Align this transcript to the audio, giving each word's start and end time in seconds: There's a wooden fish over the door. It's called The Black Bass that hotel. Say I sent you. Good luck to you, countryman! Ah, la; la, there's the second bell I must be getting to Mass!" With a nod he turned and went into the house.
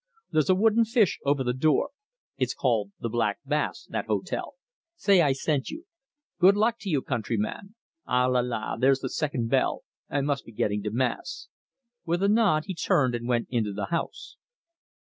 There's 0.31 0.49
a 0.49 0.55
wooden 0.55 0.83
fish 0.83 1.19
over 1.25 1.43
the 1.43 1.53
door. 1.53 1.91
It's 2.35 2.55
called 2.55 2.91
The 3.01 3.07
Black 3.09 3.37
Bass 3.45 3.85
that 3.91 4.07
hotel. 4.07 4.55
Say 4.95 5.21
I 5.21 5.31
sent 5.33 5.69
you. 5.69 5.85
Good 6.39 6.57
luck 6.57 6.79
to 6.79 6.89
you, 6.89 7.03
countryman! 7.03 7.75
Ah, 8.07 8.25
la; 8.25 8.39
la, 8.39 8.77
there's 8.77 9.01
the 9.01 9.09
second 9.11 9.51
bell 9.51 9.83
I 10.09 10.21
must 10.21 10.43
be 10.43 10.53
getting 10.53 10.81
to 10.81 10.89
Mass!" 10.89 11.49
With 12.03 12.23
a 12.23 12.27
nod 12.29 12.65
he 12.65 12.73
turned 12.73 13.13
and 13.13 13.27
went 13.27 13.49
into 13.51 13.73
the 13.73 13.91
house. 13.93 14.37